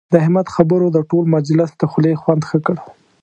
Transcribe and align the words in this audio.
د 0.11 0.13
احمد 0.23 0.47
خبرو 0.55 0.87
د 0.95 0.97
ټول 1.09 1.23
مجلس 1.35 1.69
د 1.75 1.81
خولې 1.91 2.13
خوند 2.21 2.41
ښه 2.49 2.57
کړ. 2.65 2.75